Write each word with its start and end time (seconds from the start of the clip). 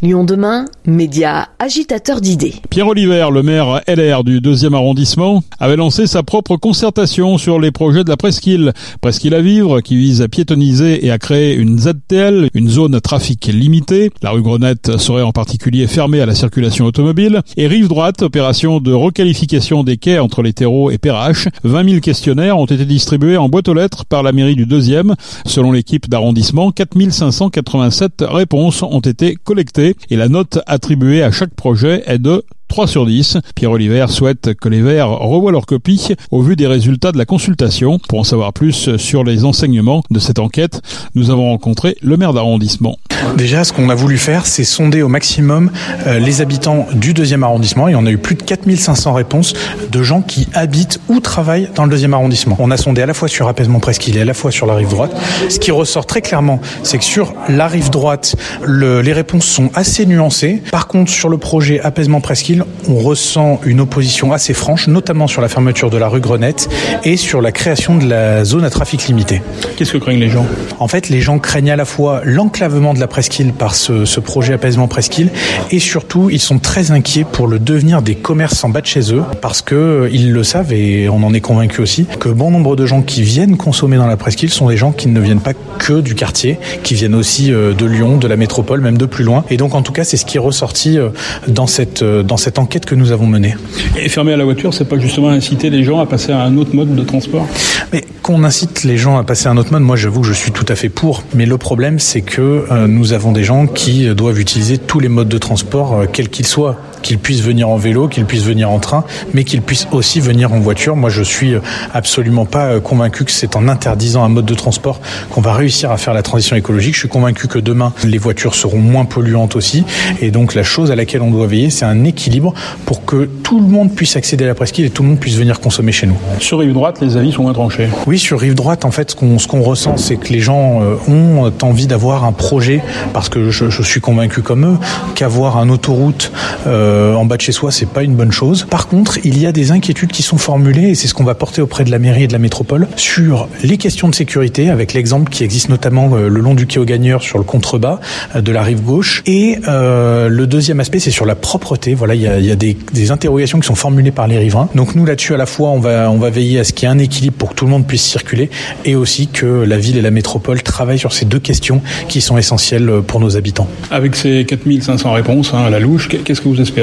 Lyon 0.00 0.22
demain, 0.22 0.66
média 0.86 1.48
agitateur 1.58 2.20
d'idées. 2.20 2.54
Pierre 2.70 2.86
Oliver, 2.86 3.30
le 3.32 3.42
maire 3.42 3.80
LR 3.88 4.22
du 4.22 4.40
deuxième 4.40 4.74
arrondissement, 4.74 5.42
avait 5.58 5.74
lancé 5.74 6.06
sa 6.06 6.22
propre 6.22 6.56
concertation 6.56 7.36
sur 7.36 7.58
les 7.58 7.72
projets 7.72 8.04
de 8.04 8.08
la 8.08 8.16
Presqu'île. 8.16 8.72
Presqu'île 9.00 9.34
à 9.34 9.40
vivre, 9.40 9.80
qui 9.80 9.96
vise 9.96 10.22
à 10.22 10.28
piétoniser 10.28 11.04
et 11.04 11.10
à 11.10 11.18
créer 11.18 11.56
une 11.56 11.80
ZTL, 11.80 12.48
une 12.54 12.68
zone 12.68 12.94
à 12.94 13.00
trafic 13.00 13.46
limité. 13.46 14.12
La 14.22 14.30
rue 14.30 14.42
Grenette 14.42 14.98
serait 14.98 15.22
en 15.22 15.32
particulier 15.32 15.88
fermée 15.88 16.20
à 16.20 16.26
la 16.26 16.36
circulation 16.36 16.84
automobile. 16.84 17.40
Et 17.56 17.66
rive 17.66 17.88
droite, 17.88 18.22
opération 18.22 18.78
de 18.78 18.92
requalification 18.92 19.82
des 19.82 19.96
quais 19.96 20.20
entre 20.20 20.42
les 20.42 20.52
terreaux 20.52 20.92
et 20.92 20.98
Perrache. 20.98 21.48
20 21.64 21.88
000 21.88 22.00
questionnaires 22.00 22.56
ont 22.56 22.66
été 22.66 22.84
distribués 22.84 23.36
en 23.36 23.48
boîte 23.48 23.66
aux 23.66 23.74
lettres 23.74 24.04
par 24.04 24.22
la 24.22 24.30
mairie 24.30 24.54
du 24.54 24.64
deuxième. 24.64 25.16
Selon 25.44 25.72
l'équipe 25.72 26.08
d'arrondissement, 26.08 26.70
4587 26.70 28.22
réponses 28.28 28.84
ont 28.84 29.00
été 29.00 29.34
collectées 29.34 29.87
et 30.10 30.16
la 30.16 30.28
note 30.28 30.58
attribuée 30.66 31.22
à 31.22 31.30
chaque 31.30 31.54
projet 31.54 32.02
est 32.06 32.18
de 32.18 32.44
3 32.68 32.86
sur 32.86 33.06
10. 33.06 33.38
Pierre 33.54 33.70
Oliver 33.70 34.06
souhaite 34.08 34.54
que 34.54 34.68
les 34.68 34.82
Verts 34.82 35.10
revoient 35.10 35.52
leur 35.52 35.66
copie 35.66 36.14
au 36.30 36.42
vu 36.42 36.56
des 36.56 36.66
résultats 36.66 37.12
de 37.12 37.18
la 37.18 37.24
consultation. 37.24 37.98
Pour 38.08 38.20
en 38.20 38.24
savoir 38.24 38.52
plus 38.52 38.96
sur 38.96 39.24
les 39.24 39.44
enseignements 39.44 40.02
de 40.10 40.18
cette 40.18 40.38
enquête, 40.38 40.80
nous 41.14 41.30
avons 41.30 41.50
rencontré 41.50 41.96
le 42.02 42.16
maire 42.16 42.32
d'arrondissement. 42.32 42.96
Déjà, 43.36 43.64
ce 43.64 43.72
qu'on 43.72 43.88
a 43.90 43.94
voulu 43.94 44.16
faire, 44.16 44.46
c'est 44.46 44.64
sonder 44.64 45.02
au 45.02 45.08
maximum 45.08 45.70
euh, 46.06 46.18
les 46.18 46.40
habitants 46.40 46.86
du 46.92 47.14
deuxième 47.14 47.42
arrondissement 47.42 47.88
et 47.88 47.94
on 47.94 48.06
a 48.06 48.10
eu 48.10 48.18
plus 48.18 48.36
de 48.36 48.42
4500 48.42 49.12
réponses 49.12 49.54
de 49.90 50.02
gens 50.02 50.22
qui 50.22 50.46
habitent 50.54 51.00
ou 51.08 51.20
travaillent 51.20 51.68
dans 51.74 51.84
le 51.84 51.90
deuxième 51.90 52.14
arrondissement. 52.14 52.56
On 52.58 52.70
a 52.70 52.76
sondé 52.76 53.02
à 53.02 53.06
la 53.06 53.14
fois 53.14 53.28
sur 53.28 53.48
apaisement 53.48 53.80
presqu'île 53.80 54.16
et 54.16 54.20
à 54.20 54.24
la 54.24 54.34
fois 54.34 54.50
sur 54.50 54.66
la 54.66 54.74
rive 54.74 54.90
droite. 54.90 55.14
Ce 55.48 55.58
qui 55.58 55.70
ressort 55.70 56.06
très 56.06 56.22
clairement, 56.22 56.60
c'est 56.82 56.98
que 56.98 57.04
sur 57.04 57.34
la 57.48 57.66
rive 57.66 57.90
droite, 57.90 58.36
le, 58.64 59.00
les 59.00 59.12
réponses 59.12 59.46
sont 59.46 59.70
assez 59.74 60.06
nuancées. 60.06 60.62
Par 60.70 60.86
contre, 60.86 61.10
sur 61.10 61.28
le 61.28 61.38
projet 61.38 61.80
apaisement 61.80 62.20
presqu'île, 62.20 62.57
on 62.88 62.96
ressent 62.96 63.60
une 63.64 63.80
opposition 63.80 64.32
assez 64.32 64.54
franche, 64.54 64.88
notamment 64.88 65.26
sur 65.26 65.40
la 65.40 65.48
fermeture 65.48 65.90
de 65.90 65.96
la 65.96 66.08
rue 66.08 66.20
Grenette 66.20 66.68
et 67.04 67.16
sur 67.16 67.40
la 67.40 67.52
création 67.52 67.96
de 67.96 68.06
la 68.06 68.44
zone 68.44 68.64
à 68.64 68.70
trafic 68.70 69.06
limité. 69.06 69.42
Qu'est-ce 69.76 69.92
que 69.92 69.98
craignent 69.98 70.20
les 70.20 70.30
gens? 70.30 70.46
En 70.78 70.88
fait, 70.88 71.08
les 71.08 71.20
gens 71.20 71.38
craignent 71.38 71.70
à 71.70 71.76
la 71.76 71.84
fois 71.84 72.22
l'enclavement 72.24 72.94
de 72.94 73.00
la 73.00 73.06
presqu'île 73.06 73.52
par 73.52 73.74
ce, 73.74 74.04
ce 74.04 74.20
projet 74.20 74.54
apaisement 74.54 74.88
presqu'île 74.88 75.30
et 75.70 75.78
surtout 75.78 76.30
ils 76.30 76.40
sont 76.40 76.58
très 76.58 76.90
inquiets 76.90 77.24
pour 77.24 77.46
le 77.46 77.58
devenir 77.58 78.02
des 78.02 78.14
commerces 78.14 78.64
en 78.64 78.68
bas 78.68 78.80
de 78.80 78.86
chez 78.86 79.12
eux 79.12 79.22
parce 79.40 79.62
que 79.62 79.74
euh, 79.74 80.10
ils 80.12 80.32
le 80.32 80.42
savent 80.44 80.72
et 80.72 81.08
on 81.08 81.22
en 81.22 81.34
est 81.34 81.40
convaincu 81.40 81.80
aussi 81.80 82.06
que 82.18 82.28
bon 82.28 82.50
nombre 82.50 82.76
de 82.76 82.86
gens 82.86 83.02
qui 83.02 83.22
viennent 83.22 83.56
consommer 83.56 83.96
dans 83.96 84.06
la 84.06 84.16
presqu'île 84.16 84.50
sont 84.50 84.68
des 84.68 84.76
gens 84.76 84.92
qui 84.92 85.08
ne 85.08 85.20
viennent 85.20 85.40
pas 85.40 85.52
que 85.78 86.00
du 86.00 86.14
quartier, 86.14 86.58
qui 86.82 86.94
viennent 86.94 87.14
aussi 87.14 87.52
euh, 87.52 87.74
de 87.74 87.86
Lyon, 87.86 88.16
de 88.16 88.26
la 88.26 88.36
métropole, 88.36 88.80
même 88.80 88.98
de 88.98 89.06
plus 89.06 89.24
loin. 89.24 89.44
Et 89.50 89.56
donc 89.56 89.74
en 89.74 89.82
tout 89.82 89.92
cas 89.92 90.04
c'est 90.04 90.16
ce 90.16 90.24
qui 90.24 90.36
est 90.36 90.40
ressorti 90.40 90.98
euh, 90.98 91.10
dans 91.46 91.66
cette 91.66 92.02
dans 92.02 92.36
cette 92.36 92.47
enquête 92.56 92.86
que 92.86 92.94
nous 92.94 93.12
avons 93.12 93.26
menée. 93.26 93.54
Et 93.98 94.08
fermer 94.08 94.32
à 94.32 94.36
la 94.36 94.44
voiture, 94.44 94.72
c'est 94.72 94.86
pas 94.86 94.98
justement 94.98 95.28
inciter 95.28 95.70
les 95.70 95.84
gens 95.84 96.00
à 96.00 96.06
passer 96.06 96.32
à 96.32 96.40
un 96.40 96.56
autre 96.56 96.74
mode 96.74 96.94
de 96.94 97.02
transport? 97.02 97.46
Mais 97.92 98.04
qu'on 98.22 98.44
incite 98.44 98.84
les 98.84 98.96
gens 98.96 99.18
à 99.18 99.24
passer 99.24 99.48
à 99.48 99.50
un 99.50 99.56
autre 99.56 99.72
mode, 99.72 99.82
moi 99.82 99.96
j'avoue 99.96 100.22
que 100.22 100.26
je 100.26 100.32
suis 100.32 100.52
tout 100.52 100.66
à 100.68 100.74
fait 100.74 100.88
pour. 100.88 101.24
Mais 101.34 101.46
le 101.46 101.58
problème 101.58 101.98
c'est 101.98 102.22
que 102.22 102.64
euh, 102.70 102.86
nous 102.86 103.12
avons 103.12 103.32
des 103.32 103.44
gens 103.44 103.66
qui 103.66 104.06
doivent 104.14 104.40
utiliser 104.40 104.78
tous 104.78 105.00
les 105.00 105.08
modes 105.08 105.28
de 105.28 105.38
transport, 105.38 105.94
euh, 105.94 106.06
quels 106.10 106.28
qu'ils 106.28 106.46
soient 106.46 106.76
qu'ils 107.02 107.18
puissent 107.18 107.42
venir 107.42 107.68
en 107.68 107.76
vélo, 107.76 108.08
qu'ils 108.08 108.24
puissent 108.24 108.44
venir 108.44 108.70
en 108.70 108.78
train, 108.78 109.04
mais 109.34 109.44
qu'ils 109.44 109.62
puissent 109.62 109.88
aussi 109.92 110.20
venir 110.20 110.52
en 110.52 110.60
voiture. 110.60 110.96
Moi, 110.96 111.10
je 111.10 111.22
suis 111.22 111.54
absolument 111.94 112.44
pas 112.44 112.80
convaincu 112.80 113.24
que 113.24 113.30
c'est 113.30 113.56
en 113.56 113.68
interdisant 113.68 114.24
un 114.24 114.28
mode 114.28 114.46
de 114.46 114.54
transport 114.54 115.00
qu'on 115.30 115.40
va 115.40 115.52
réussir 115.52 115.90
à 115.90 115.96
faire 115.96 116.14
la 116.14 116.22
transition 116.22 116.56
écologique. 116.56 116.94
Je 116.94 117.00
suis 117.00 117.08
convaincu 117.08 117.48
que 117.48 117.58
demain, 117.58 117.92
les 118.04 118.18
voitures 118.18 118.54
seront 118.54 118.78
moins 118.78 119.04
polluantes 119.04 119.56
aussi. 119.56 119.84
Et 120.20 120.30
donc, 120.30 120.54
la 120.54 120.62
chose 120.62 120.90
à 120.90 120.96
laquelle 120.96 121.22
on 121.22 121.30
doit 121.30 121.46
veiller, 121.46 121.70
c'est 121.70 121.84
un 121.84 122.04
équilibre 122.04 122.54
pour 122.84 123.04
que 123.04 123.28
tout 123.42 123.60
le 123.60 123.66
monde 123.66 123.94
puisse 123.94 124.16
accéder 124.16 124.44
à 124.44 124.48
la 124.48 124.54
presqu'île 124.54 124.86
et 124.86 124.90
tout 124.90 125.02
le 125.02 125.10
monde 125.10 125.20
puisse 125.20 125.36
venir 125.36 125.60
consommer 125.60 125.92
chez 125.92 126.06
nous. 126.06 126.16
Sur 126.40 126.58
rive 126.58 126.72
droite, 126.72 126.98
les 127.00 127.16
avis 127.16 127.32
sont 127.32 127.42
moins 127.42 127.52
tranchés. 127.52 127.88
Oui, 128.06 128.18
sur 128.18 128.40
rive 128.40 128.54
droite, 128.54 128.84
en 128.84 128.90
fait, 128.90 129.10
ce 129.10 129.16
qu'on 129.16 129.38
ce 129.38 129.46
qu'on 129.46 129.62
ressent, 129.62 129.96
c'est 129.96 130.16
que 130.16 130.32
les 130.32 130.40
gens 130.40 130.82
euh, 130.82 130.96
ont 131.08 131.52
envie 131.62 131.86
d'avoir 131.86 132.24
un 132.24 132.32
projet, 132.32 132.82
parce 133.12 133.28
que 133.28 133.50
je, 133.50 133.70
je 133.70 133.82
suis 133.82 134.00
convaincu 134.00 134.42
comme 134.42 134.64
eux, 134.64 134.76
qu'avoir 135.14 135.58
un 135.58 135.68
autoroute 135.68 136.32
euh, 136.66 136.87
en 136.88 137.24
bas 137.24 137.36
de 137.36 137.42
chez 137.42 137.52
soi, 137.52 137.70
c'est 137.70 137.88
pas 137.88 138.02
une 138.02 138.14
bonne 138.14 138.32
chose. 138.32 138.66
Par 138.70 138.88
contre, 138.88 139.18
il 139.24 139.38
y 139.38 139.46
a 139.46 139.52
des 139.52 139.72
inquiétudes 139.72 140.12
qui 140.12 140.22
sont 140.22 140.38
formulées, 140.38 140.90
et 140.90 140.94
c'est 140.94 141.08
ce 141.08 141.14
qu'on 141.14 141.24
va 141.24 141.34
porter 141.34 141.62
auprès 141.62 141.84
de 141.84 141.90
la 141.90 141.98
mairie 141.98 142.24
et 142.24 142.26
de 142.26 142.32
la 142.32 142.38
métropole, 142.38 142.88
sur 142.96 143.48
les 143.62 143.76
questions 143.76 144.08
de 144.08 144.14
sécurité, 144.14 144.70
avec 144.70 144.92
l'exemple 144.92 145.30
qui 145.30 145.44
existe 145.44 145.68
notamment 145.68 146.10
euh, 146.14 146.28
le 146.28 146.40
long 146.40 146.54
du 146.54 146.66
quai 146.66 146.78
aux 146.78 146.84
gagneurs 146.84 147.22
sur 147.22 147.38
le 147.38 147.44
contrebas 147.44 148.00
euh, 148.36 148.40
de 148.40 148.52
la 148.52 148.62
rive 148.62 148.82
gauche. 148.82 149.22
Et 149.26 149.58
euh, 149.68 150.28
le 150.28 150.46
deuxième 150.46 150.80
aspect, 150.80 150.98
c'est 150.98 151.10
sur 151.10 151.26
la 151.26 151.34
propreté. 151.34 151.94
Voilà, 151.94 152.14
il 152.14 152.22
y 152.22 152.50
a, 152.50 152.56
des, 152.56 152.76
interrogations 153.10 153.58
qui 153.60 153.66
sont 153.66 153.74
formulées 153.74 154.10
par 154.10 154.26
les 154.26 154.38
riverains. 154.38 154.68
Donc 154.74 154.94
nous, 154.94 155.04
là-dessus, 155.04 155.34
à 155.34 155.36
la 155.36 155.46
fois, 155.46 155.70
on 155.70 155.80
va, 155.80 156.10
on 156.10 156.18
va 156.18 156.30
veiller 156.30 156.58
à 156.58 156.64
ce 156.64 156.72
qu'il 156.72 156.88
y 156.88 156.90
ait 156.90 156.94
un 156.94 156.98
équilibre 156.98 157.36
pour 157.36 157.50
que 157.50 157.54
tout 157.54 157.64
le 157.64 157.70
monde 157.70 157.86
puisse 157.86 158.02
circuler, 158.02 158.50
et 158.84 158.94
aussi 158.94 159.28
que 159.28 159.46
la 159.46 159.78
ville 159.78 159.96
et 159.96 160.02
la 160.02 160.10
métropole 160.10 160.62
travaillent 160.62 160.98
sur 160.98 161.12
ces 161.12 161.24
deux 161.24 161.38
questions 161.38 161.82
qui 162.08 162.20
sont 162.20 162.38
essentielles 162.38 162.90
pour 163.06 163.20
nos 163.20 163.36
habitants. 163.36 163.68
Avec 163.90 164.14
ces 164.14 164.44
4500 164.44 165.12
réponses 165.12 165.52
hein, 165.54 165.64
à 165.66 165.70
la 165.70 165.80
louche, 165.80 166.08
qu'est-ce 166.08 166.40
que 166.40 166.48
vous 166.48 166.60
espérez 166.60 166.77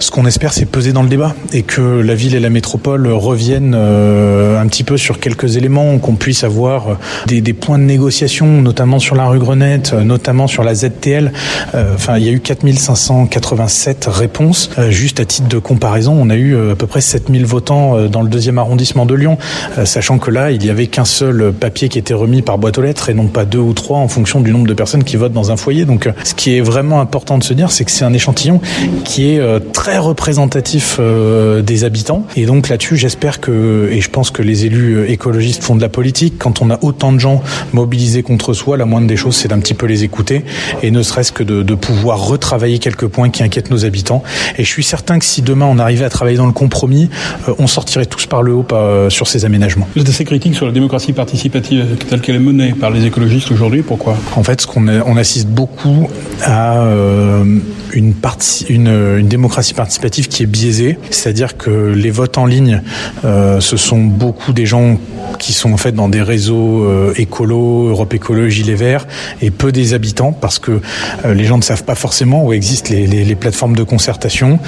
Ce 0.00 0.10
qu'on 0.10 0.26
espère, 0.26 0.52
c'est 0.52 0.64
peser 0.64 0.92
dans 0.92 1.02
le 1.02 1.08
débat 1.08 1.34
et 1.52 1.62
que 1.62 1.80
la 1.80 2.14
ville 2.14 2.34
et 2.34 2.40
la 2.40 2.50
métropole 2.50 3.08
reviennent 3.08 3.74
euh, 3.76 4.60
un 4.60 4.66
petit 4.66 4.84
peu 4.84 4.96
sur 4.96 5.18
quelques 5.18 5.56
éléments, 5.56 5.98
qu'on 5.98 6.14
puisse 6.14 6.44
avoir 6.44 6.98
des, 7.26 7.40
des, 7.40 7.52
points 7.52 7.78
de 7.78 7.84
négociation, 7.84 8.46
notamment 8.62 9.00
sur 9.00 9.16
la 9.16 9.26
rue 9.26 9.38
Grenette, 9.38 9.92
notamment 9.92 10.46
sur 10.46 10.62
la 10.62 10.74
ZTL. 10.74 11.32
Euh, 11.74 11.94
enfin, 11.94 12.16
il 12.18 12.24
y 12.24 12.28
a 12.28 12.32
eu 12.32 12.40
4587 12.40 14.06
réponses. 14.08 14.70
Euh, 14.78 14.90
juste 14.90 15.20
à 15.20 15.24
titre 15.24 15.48
de 15.48 15.58
comparaison, 15.58 16.16
on 16.18 16.30
a 16.30 16.36
eu 16.36 16.56
à 16.70 16.76
peu 16.76 16.86
près 16.86 17.00
7000 17.00 17.44
votants 17.44 18.08
dans 18.08 18.22
le 18.22 18.28
deuxième 18.28 18.58
arrondissement 18.58 19.04
de 19.04 19.14
Lyon, 19.14 19.38
sachant 19.84 20.18
que 20.18 20.30
là, 20.30 20.50
il 20.52 20.64
y 20.64 20.70
avait 20.70 20.86
qu'un 20.86 21.04
seul 21.04 21.52
papier 21.52 21.88
qui 21.88 21.98
était 21.98 22.14
remis 22.14 22.42
par 22.42 22.58
boîte 22.58 22.78
aux 22.78 22.82
lettres 22.82 23.10
et 23.10 23.14
non 23.14 23.26
pas 23.26 23.44
deux 23.44 23.58
ou 23.58 23.72
trois 23.72 23.98
en 23.98 24.08
fonction 24.08 24.40
du 24.40 24.52
nombre 24.52 24.66
de 24.66 24.74
personnes 24.74 25.04
qui 25.04 25.16
votent 25.16 25.32
dans 25.32 25.50
un 25.50 25.56
foyer. 25.56 25.84
Donc, 25.84 26.08
ce 26.24 26.34
qui 26.34 26.56
est 26.56 26.60
vraiment 26.60 27.00
important 27.00 27.38
de 27.38 27.44
se 27.44 27.52
dire, 27.52 27.70
c'est 27.70 27.84
que 27.84 27.90
c'est 27.90 28.04
un 28.04 28.12
échantillon 28.12 28.60
qui 29.04 29.30
est 29.30 29.72
très 29.72 29.98
représentatif 29.98 31.00
des 31.00 31.84
habitants. 31.84 32.26
Et 32.36 32.46
donc 32.46 32.68
là-dessus, 32.68 32.96
j'espère 32.96 33.40
que, 33.40 33.88
et 33.90 34.00
je 34.00 34.10
pense 34.10 34.30
que 34.30 34.42
les 34.42 34.66
élus 34.66 35.06
écologistes 35.08 35.62
font 35.62 35.76
de 35.76 35.80
la 35.80 35.88
politique, 35.88 36.34
quand 36.38 36.62
on 36.62 36.70
a 36.70 36.78
autant 36.82 37.12
de 37.12 37.18
gens 37.18 37.42
mobilisés 37.72 38.22
contre 38.22 38.52
soi, 38.52 38.76
la 38.76 38.84
moindre 38.84 39.06
des 39.06 39.16
choses, 39.16 39.36
c'est 39.36 39.48
d'un 39.48 39.58
petit 39.58 39.74
peu 39.74 39.86
les 39.86 40.04
écouter 40.04 40.44
et 40.82 40.90
ne 40.90 41.02
serait-ce 41.02 41.32
que 41.32 41.42
de, 41.42 41.62
de, 41.62 41.74
pouvoir 41.74 42.26
retravailler 42.26 42.78
quelques 42.78 43.06
points 43.06 43.30
qui 43.30 43.42
inquiètent 43.42 43.70
nos 43.70 43.84
habitants. 43.84 44.22
Et 44.56 44.64
je 44.64 44.68
suis 44.68 44.84
certain 44.84 45.18
que 45.18 45.24
si 45.24 45.42
demain 45.42 45.66
on 45.66 45.78
arrivait 45.78 46.04
à 46.04 46.10
travailler 46.10 46.36
dans 46.36 46.46
le 46.46 46.52
compromis, 46.52 47.08
euh, 47.48 47.54
on 47.58 47.66
sortirait 47.66 48.06
tous 48.06 48.26
par 48.26 48.42
le 48.42 48.52
haut 48.52 48.66
euh, 48.72 49.10
sur 49.10 49.26
ces 49.28 49.44
aménagements. 49.44 49.88
Vous 49.94 50.02
êtes 50.02 50.08
assez 50.08 50.24
critique 50.24 50.54
sur 50.54 50.66
la 50.66 50.72
démocratie 50.72 51.12
participative 51.12 51.96
telle 52.08 52.20
qu'elle 52.20 52.36
est 52.36 52.40
menée 52.40 52.72
par 52.72 52.90
les 52.90 53.04
écologistes 53.06 53.50
aujourd'hui. 53.50 53.82
Pourquoi? 53.82 54.16
En 54.36 54.42
fait, 54.42 54.60
ce 54.60 54.66
qu'on 54.66 54.88
on 54.88 55.16
assiste 55.16 55.48
beaucoup 55.48 56.08
à 56.42 56.78
euh, 56.78 57.44
une, 57.92 58.14
partie, 58.14 58.66
une, 58.78 59.18
une 59.18 59.28
démocratie 59.28 59.74
participative 59.74 60.28
qui 60.28 60.42
est 60.42 60.46
biaisée, 60.46 60.98
c'est-à-dire 61.10 61.56
que 61.56 61.70
les 61.70 62.10
votes 62.10 62.38
en 62.38 62.46
ligne, 62.46 62.82
euh, 63.24 63.60
ce 63.60 63.76
sont 63.76 64.02
beaucoup 64.02 64.52
des 64.52 64.66
gens 64.66 64.98
qui 65.38 65.52
sont 65.52 65.72
en 65.72 65.76
fait 65.76 65.92
dans 65.92 66.08
des 66.08 66.22
réseaux 66.22 66.84
euh, 66.84 67.12
écolos, 67.16 67.88
Europe 67.88 68.14
Écologie, 68.14 68.62
les 68.62 68.74
Verts, 68.74 69.06
et 69.42 69.50
peu 69.50 69.72
des 69.72 69.94
habitants, 69.94 70.32
parce 70.32 70.58
que 70.58 70.80
euh, 71.24 71.34
les 71.34 71.44
gens 71.44 71.58
ne 71.58 71.62
savent 71.62 71.84
pas 71.84 71.94
forcément 71.94 72.44
où 72.44 72.52
existent 72.52 72.92
les, 72.92 73.34
plateformes 73.34 73.76
de 73.76 73.82
concertation. 73.82 74.58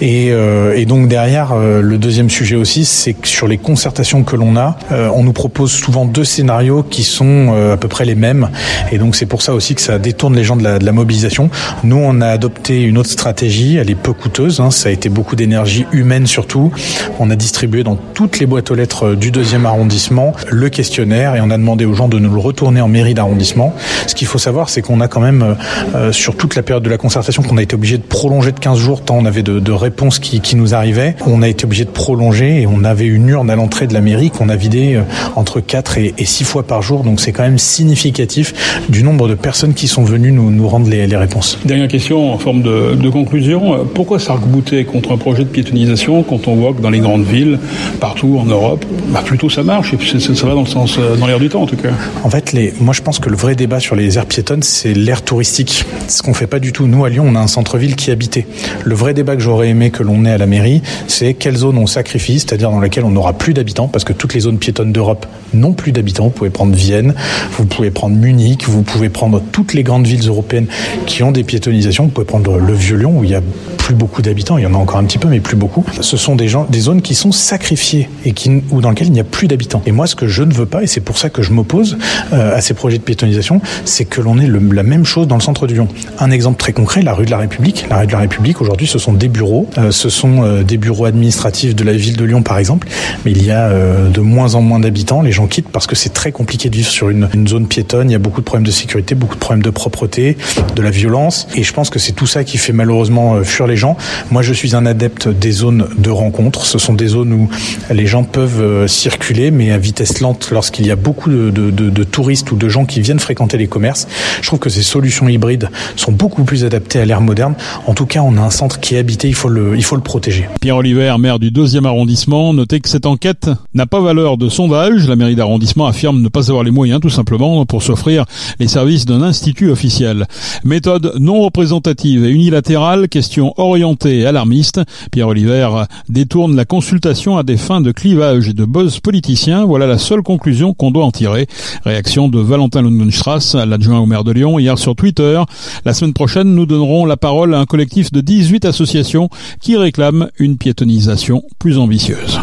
Et, 0.00 0.28
euh, 0.30 0.84
donc 0.90 1.06
derrière, 1.06 1.52
euh, 1.52 1.82
le 1.82 1.98
deuxième 1.98 2.30
sujet 2.30 2.56
aussi, 2.56 2.84
c'est 2.84 3.12
que 3.12 3.28
sur 3.28 3.46
les 3.46 3.58
concertations 3.58 4.24
que 4.24 4.34
l'on 4.34 4.56
a, 4.56 4.76
euh, 4.90 5.08
on 5.14 5.22
nous 5.22 5.32
propose 5.32 5.70
souvent 5.70 6.04
deux 6.04 6.24
scénarios 6.24 6.82
qui 6.82 7.04
sont 7.04 7.52
euh, 7.54 7.74
à 7.74 7.76
peu 7.76 7.86
près 7.86 8.04
les 8.04 8.16
mêmes. 8.16 8.48
Et 8.90 8.98
donc 8.98 9.14
c'est 9.14 9.26
pour 9.26 9.40
ça 9.40 9.54
aussi 9.54 9.76
que 9.76 9.80
ça 9.80 10.00
détourne 10.00 10.34
les 10.34 10.42
gens 10.42 10.56
de 10.56 10.64
la 10.64 10.92
mobilisation. 10.92 11.48
Nous, 11.84 11.96
on 11.96 12.20
a 12.20 12.26
adopté 12.26 12.82
une 12.82 12.98
autre 12.98 13.10
stratégie, 13.10 13.59
elle 13.60 13.90
est 13.90 13.94
peu 13.94 14.12
coûteuse, 14.12 14.60
hein, 14.60 14.70
ça 14.70 14.88
a 14.88 14.92
été 14.92 15.08
beaucoup 15.08 15.36
d'énergie 15.36 15.86
humaine 15.92 16.26
surtout. 16.26 16.70
On 17.18 17.30
a 17.30 17.36
distribué 17.36 17.82
dans 17.82 17.96
toutes 17.96 18.38
les 18.38 18.46
boîtes 18.46 18.70
aux 18.70 18.74
lettres 18.74 19.14
du 19.14 19.30
deuxième 19.30 19.66
arrondissement 19.66 20.32
le 20.48 20.68
questionnaire 20.68 21.36
et 21.36 21.40
on 21.40 21.50
a 21.50 21.58
demandé 21.58 21.84
aux 21.84 21.94
gens 21.94 22.08
de 22.08 22.18
nous 22.18 22.32
le 22.32 22.40
retourner 22.40 22.80
en 22.80 22.88
mairie 22.88 23.14
d'arrondissement. 23.14 23.74
Ce 24.06 24.14
qu'il 24.14 24.26
faut 24.26 24.38
savoir, 24.38 24.68
c'est 24.68 24.82
qu'on 24.82 25.00
a 25.00 25.08
quand 25.08 25.20
même, 25.20 25.56
euh, 25.94 26.12
sur 26.12 26.36
toute 26.36 26.54
la 26.54 26.62
période 26.62 26.82
de 26.82 26.90
la 26.90 26.98
concertation, 26.98 27.42
qu'on 27.42 27.56
a 27.56 27.62
été 27.62 27.74
obligé 27.74 27.98
de 27.98 28.02
prolonger 28.02 28.52
de 28.52 28.60
15 28.60 28.78
jours 28.78 29.02
tant 29.02 29.16
on 29.16 29.24
avait 29.24 29.42
de, 29.42 29.72
réponses 29.72 30.18
qui, 30.18 30.56
nous 30.56 30.74
arrivaient. 30.74 31.14
On 31.26 31.42
a 31.42 31.48
été 31.48 31.64
obligé 31.64 31.84
de 31.84 31.90
prolonger 31.90 32.62
et 32.62 32.66
on 32.66 32.82
avait 32.82 33.06
une 33.06 33.28
urne 33.28 33.50
à 33.50 33.56
l'entrée 33.56 33.86
de 33.86 33.94
la 33.94 34.00
mairie 34.00 34.30
qu'on 34.30 34.48
a 34.48 34.56
vidée 34.56 34.94
euh, 34.94 35.02
entre 35.36 35.60
4 35.60 35.98
et, 35.98 36.14
et 36.18 36.24
6 36.24 36.44
fois 36.44 36.62
par 36.64 36.82
jour. 36.82 37.04
Donc 37.04 37.20
c'est 37.20 37.32
quand 37.32 37.42
même 37.42 37.58
significatif 37.58 38.80
du 38.88 39.02
nombre 39.02 39.28
de 39.28 39.34
personnes 39.34 39.74
qui 39.74 39.88
sont 39.88 40.02
venues 40.02 40.32
nous, 40.32 40.68
rendre 40.68 40.88
les, 40.88 41.06
réponses. 41.16 41.58
Dernière 41.64 41.88
question 41.88 42.32
en 42.32 42.38
forme 42.38 42.62
de 42.62 43.10
conclusion. 43.10 43.49
Pourquoi 43.94 44.18
s'arc-bouter 44.18 44.84
contre 44.84 45.12
un 45.12 45.16
projet 45.16 45.44
de 45.44 45.48
piétonisation 45.48 46.22
quand 46.22 46.48
on 46.48 46.54
voit 46.54 46.72
que 46.72 46.80
dans 46.80 46.90
les 46.90 47.00
grandes 47.00 47.24
villes, 47.24 47.58
partout 48.00 48.38
en 48.38 48.44
Europe, 48.44 48.84
bah 49.08 49.22
plutôt 49.24 49.50
ça 49.50 49.62
marche 49.62 49.94
et 49.94 50.18
ça, 50.18 50.34
ça 50.34 50.46
va 50.46 50.54
dans 50.54 50.62
le 50.62 50.66
sens, 50.66 50.98
dans 51.18 51.26
l'air 51.26 51.38
du 51.38 51.48
temps 51.48 51.62
en 51.62 51.66
tout 51.66 51.76
cas. 51.76 51.90
En 52.22 52.30
fait, 52.30 52.52
les, 52.52 52.72
moi 52.80 52.94
je 52.94 53.02
pense 53.02 53.18
que 53.18 53.28
le 53.28 53.36
vrai 53.36 53.54
débat 53.54 53.80
sur 53.80 53.96
les 53.96 54.18
aires 54.18 54.26
piétonnes, 54.26 54.62
c'est 54.62 54.94
l'aire 54.94 55.22
touristique. 55.22 55.84
Ce 56.08 56.22
qu'on 56.22 56.34
fait 56.34 56.46
pas 56.46 56.58
du 56.58 56.72
tout. 56.72 56.86
Nous 56.86 57.04
à 57.04 57.08
Lyon, 57.08 57.24
on 57.26 57.34
a 57.34 57.40
un 57.40 57.46
centre-ville 57.46 57.96
qui 57.96 58.10
est 58.10 58.12
habité. 58.12 58.46
Le 58.84 58.94
vrai 58.94 59.14
débat 59.14 59.36
que 59.36 59.42
j'aurais 59.42 59.68
aimé 59.68 59.90
que 59.90 60.02
l'on 60.02 60.24
ait 60.24 60.32
à 60.32 60.38
la 60.38 60.46
mairie, 60.46 60.82
c'est 61.06 61.34
quelle 61.34 61.56
zone 61.56 61.78
on 61.78 61.86
sacrifie, 61.86 62.40
c'est-à-dire 62.40 62.70
dans 62.70 62.80
laquelle 62.80 63.04
on 63.04 63.10
n'aura 63.10 63.32
plus 63.32 63.54
d'habitants, 63.54 63.88
parce 63.88 64.04
que 64.04 64.12
toutes 64.12 64.34
les 64.34 64.40
zones 64.40 64.58
piétonnes 64.58 64.92
d'Europe 64.92 65.26
n'ont 65.54 65.72
plus 65.72 65.92
d'habitants. 65.92 66.24
Vous 66.24 66.30
pouvez 66.30 66.50
prendre 66.50 66.74
Vienne, 66.74 67.14
vous 67.52 67.64
pouvez 67.64 67.90
prendre 67.90 68.16
Munich, 68.16 68.64
vous 68.68 68.82
pouvez 68.82 69.08
prendre 69.08 69.42
toutes 69.52 69.74
les 69.74 69.82
grandes 69.82 70.06
villes 70.06 70.26
européennes 70.28 70.66
qui 71.06 71.22
ont 71.22 71.32
des 71.32 71.44
piétonisations. 71.44 72.04
Vous 72.04 72.10
pouvez 72.10 72.26
prendre 72.26 72.58
le 72.58 72.72
Vieux-Lyon 72.72 73.18
où 73.18 73.24
il 73.24 73.30
y 73.30 73.34
a 73.34 73.39
plus 73.78 73.94
beaucoup 73.94 74.22
d'habitants, 74.22 74.58
il 74.58 74.62
y 74.62 74.66
en 74.66 74.74
a 74.74 74.76
encore 74.76 74.98
un 74.98 75.04
petit 75.04 75.18
peu, 75.18 75.28
mais 75.28 75.40
plus 75.40 75.56
beaucoup. 75.56 75.84
Ce 76.00 76.16
sont 76.16 76.36
des, 76.36 76.48
gens, 76.48 76.66
des 76.68 76.80
zones 76.80 77.02
qui 77.02 77.14
sont 77.14 77.32
sacrifiées 77.32 78.08
et 78.24 78.32
qui, 78.32 78.62
ou 78.70 78.80
dans 78.80 78.90
lesquelles 78.90 79.08
il 79.08 79.12
n'y 79.12 79.20
a 79.20 79.24
plus 79.24 79.48
d'habitants. 79.48 79.82
Et 79.86 79.92
moi, 79.92 80.06
ce 80.06 80.14
que 80.14 80.28
je 80.28 80.42
ne 80.42 80.52
veux 80.52 80.66
pas, 80.66 80.82
et 80.82 80.86
c'est 80.86 81.00
pour 81.00 81.18
ça 81.18 81.30
que 81.30 81.42
je 81.42 81.52
m'oppose 81.52 81.98
euh, 82.32 82.56
à 82.56 82.60
ces 82.60 82.74
projets 82.74 82.98
de 82.98 83.02
piétonisation, 83.02 83.60
c'est 83.84 84.04
que 84.04 84.20
l'on 84.20 84.38
ait 84.38 84.48
la 84.48 84.82
même 84.82 85.04
chose 85.04 85.26
dans 85.26 85.36
le 85.36 85.40
centre 85.40 85.66
de 85.66 85.74
Lyon. 85.74 85.88
Un 86.18 86.30
exemple 86.30 86.58
très 86.58 86.72
concret, 86.72 87.02
la 87.02 87.14
rue 87.14 87.26
de 87.26 87.30
la 87.30 87.38
République. 87.38 87.86
La 87.90 87.98
rue 88.00 88.06
de 88.06 88.12
la 88.12 88.18
République, 88.18 88.60
aujourd'hui, 88.60 88.86
ce 88.86 88.98
sont 88.98 89.12
des 89.12 89.28
bureaux. 89.28 89.68
Euh, 89.78 89.90
ce 89.90 90.08
sont 90.08 90.42
euh, 90.42 90.62
des 90.62 90.76
bureaux 90.76 91.04
administratifs 91.04 91.74
de 91.74 91.84
la 91.84 91.92
ville 91.92 92.16
de 92.16 92.24
Lyon, 92.24 92.42
par 92.42 92.58
exemple. 92.58 92.88
Mais 93.24 93.32
il 93.32 93.44
y 93.44 93.50
a 93.50 93.70
de 93.70 94.20
moins 94.20 94.54
en 94.54 94.62
moins 94.62 94.78
d'habitants. 94.78 95.22
Les 95.22 95.32
gens 95.32 95.46
quittent 95.46 95.68
parce 95.68 95.86
que 95.86 95.96
c'est 95.96 96.12
très 96.12 96.32
compliqué 96.32 96.70
de 96.70 96.76
vivre 96.76 96.88
sur 96.88 97.10
une 97.10 97.48
zone 97.48 97.66
piétonne. 97.66 98.10
Il 98.10 98.12
y 98.12 98.16
a 98.16 98.18
beaucoup 98.18 98.40
de 98.40 98.44
problèmes 98.44 98.66
de 98.66 98.70
sécurité, 98.70 99.14
beaucoup 99.14 99.34
de 99.34 99.40
problèmes 99.40 99.62
de 99.62 99.70
propreté, 99.70 100.36
de 100.74 100.82
la 100.82 100.90
violence. 100.90 101.48
Et 101.54 101.62
je 101.62 101.72
pense 101.72 101.90
que 101.90 101.98
c'est 101.98 102.12
tout 102.12 102.26
ça 102.26 102.44
qui 102.44 102.58
fait 102.58 102.72
malheureusement 102.72 103.29
euh, 103.36 103.44
fuir 103.44 103.66
les 103.66 103.76
gens. 103.76 103.96
Moi, 104.30 104.42
je 104.42 104.52
suis 104.52 104.74
un 104.74 104.86
adepte 104.86 105.28
des 105.28 105.52
zones 105.52 105.88
de 105.98 106.10
rencontre. 106.10 106.66
Ce 106.66 106.78
sont 106.78 106.94
des 106.94 107.08
zones 107.08 107.32
où 107.32 107.48
les 107.90 108.06
gens 108.06 108.24
peuvent 108.24 108.60
euh, 108.60 108.86
circuler, 108.86 109.50
mais 109.50 109.70
à 109.72 109.78
vitesse 109.78 110.20
lente 110.20 110.50
lorsqu'il 110.50 110.86
y 110.86 110.90
a 110.90 110.96
beaucoup 110.96 111.30
de, 111.30 111.50
de, 111.50 112.04
touristes 112.04 112.50
ou 112.52 112.56
de 112.56 112.68
gens 112.68 112.84
qui 112.84 113.00
viennent 113.00 113.18
fréquenter 113.18 113.58
les 113.58 113.66
commerces. 113.66 114.06
Je 114.40 114.46
trouve 114.46 114.58
que 114.58 114.70
ces 114.70 114.82
solutions 114.82 115.28
hybrides 115.28 115.68
sont 115.96 116.12
beaucoup 116.12 116.44
plus 116.44 116.64
adaptées 116.64 117.00
à 117.00 117.04
l'ère 117.04 117.20
moderne. 117.20 117.54
En 117.86 117.94
tout 117.94 118.06
cas, 118.06 118.20
on 118.20 118.36
a 118.36 118.40
un 118.40 118.50
centre 118.50 118.80
qui 118.80 118.94
est 118.94 118.98
habité, 118.98 119.28
il 119.28 119.34
faut 119.34 119.48
le, 119.48 119.76
il 119.76 119.84
faut 119.84 119.96
le 119.96 120.02
protéger. 120.02 120.48
Pierre 120.60 120.76
Oliver, 120.76 121.14
maire 121.18 121.38
du 121.38 121.50
deuxième 121.50 121.86
arrondissement, 121.86 122.52
notez 122.52 122.80
que 122.80 122.88
cette 122.88 123.06
enquête 123.06 123.50
n'a 123.74 123.86
pas 123.86 124.00
valeur 124.00 124.36
de 124.36 124.48
sondage. 124.48 125.08
La 125.08 125.16
mairie 125.16 125.36
d'arrondissement 125.36 125.86
affirme 125.86 126.20
ne 126.20 126.28
pas 126.28 126.50
avoir 126.50 126.64
les 126.64 126.70
moyens, 126.70 127.00
tout 127.00 127.10
simplement, 127.10 127.64
pour 127.66 127.82
s'offrir 127.82 128.24
les 128.58 128.68
services 128.68 129.04
d'un 129.04 129.22
institut 129.22 129.70
officiel. 129.70 130.26
Méthode 130.64 131.14
non 131.18 131.42
représentative 131.42 132.24
et 132.24 132.30
unilatérale, 132.30 133.08
question 133.10 133.52
orientée 133.58 134.20
et 134.20 134.26
alarmiste. 134.26 134.80
Pierre 135.12 135.28
Oliver 135.28 135.68
détourne 136.08 136.56
la 136.56 136.64
consultation 136.64 137.36
à 137.36 137.42
des 137.42 137.56
fins 137.56 137.80
de 137.80 137.92
clivage 137.92 138.48
et 138.48 138.52
de 138.54 138.64
buzz 138.64 139.00
politicien. 139.00 139.66
Voilà 139.66 139.86
la 139.86 139.98
seule 139.98 140.22
conclusion 140.22 140.72
qu'on 140.72 140.90
doit 140.90 141.04
en 141.04 141.10
tirer. 141.10 141.46
Réaction 141.84 142.28
de 142.28 142.40
Valentin 142.40 142.82
Lundenstrass, 142.82 143.54
l'adjoint 143.54 143.98
au 143.98 144.06
maire 144.06 144.24
de 144.24 144.32
Lyon, 144.32 144.58
hier 144.58 144.78
sur 144.78 144.96
Twitter. 144.96 145.40
La 145.84 145.92
semaine 145.92 146.14
prochaine, 146.14 146.54
nous 146.54 146.66
donnerons 146.66 147.04
la 147.04 147.16
parole 147.16 147.54
à 147.54 147.58
un 147.58 147.66
collectif 147.66 148.12
de 148.12 148.20
18 148.20 148.64
associations 148.64 149.28
qui 149.60 149.76
réclament 149.76 150.30
une 150.38 150.56
piétonisation 150.56 151.42
plus 151.58 151.78
ambitieuse. 151.78 152.40